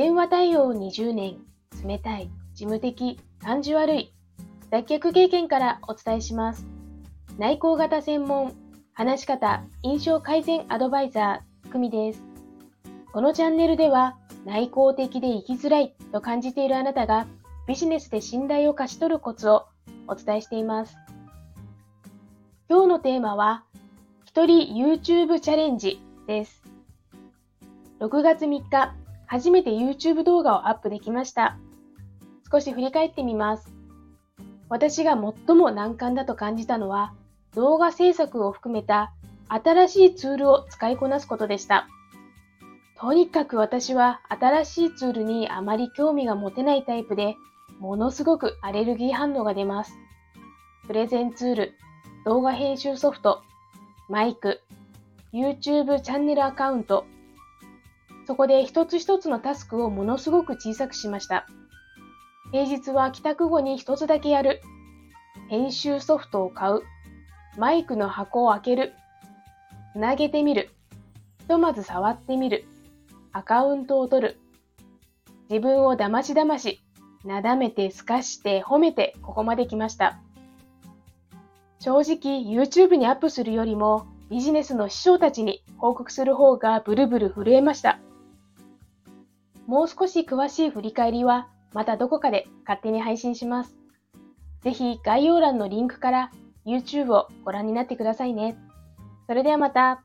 [0.00, 1.36] 電話対応20年、
[1.84, 4.14] 冷たい、事務的、感じ悪い、
[4.70, 6.66] 脱却経験からお伝えします。
[7.36, 8.54] 内向型専門、
[8.94, 12.22] 話し方、印象改善アドバイザー、久美です。
[13.12, 17.26] このチャンネルでは、内向的で生きづらいと感じているあなたが、
[17.68, 19.66] ビジネスで信頼を勝ち取るコツを
[20.06, 20.96] お伝えしています。
[22.70, 23.64] 今日のテーマは、
[24.24, 26.62] 一人 YouTube チャレンジです。
[28.00, 28.94] 6月3日、
[29.30, 31.56] 初めて YouTube 動画をアップできました。
[32.50, 33.72] 少し振り返ってみます。
[34.68, 37.14] 私が最も難関だと感じたのは、
[37.54, 39.12] 動画制作を含めた
[39.46, 41.86] 新しいツールを使いこなすことでした。
[42.98, 47.36] とにかく私は新しいツールにあまり興味が持てないタイプで、
[47.78, 49.96] ものすごくアレルギー反応が出ます。
[50.88, 51.74] プレゼンツール、
[52.24, 53.42] 動画編集ソフト、
[54.08, 54.60] マイク、
[55.32, 57.06] YouTube チャンネルアカウント、
[58.30, 61.48] そこで一つ一つのタスクをものすごく小さくしました。
[62.52, 64.60] 平日は帰宅後に一つだけやる。
[65.48, 66.82] 編集ソフトを買う。
[67.58, 68.92] マイクの箱を開ける。
[69.94, 70.70] つなげてみる。
[71.40, 72.66] ひとまず触ってみる。
[73.32, 74.38] アカウントを取る。
[75.48, 76.80] 自分をだましだまし、
[77.24, 80.20] なだめてすかして褒めてここまで来ました。
[81.80, 87.98] 正直 YouTube にアップするよりもビジネスの師匠たちに報告する方がブルブル震えました。
[89.70, 93.76] もう少し詳しい振り返りはまたどこかで勝手に配信します。
[94.64, 96.32] ぜひ概要欄のリンクから
[96.66, 98.58] YouTube をご覧になってくださいね。
[99.28, 100.02] それではまた。